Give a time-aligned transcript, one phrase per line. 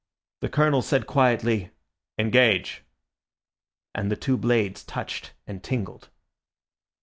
[0.39, 1.69] The Colonel said quietly,
[2.17, 2.81] "Engage!"
[3.93, 6.09] and the two blades touched and tingled.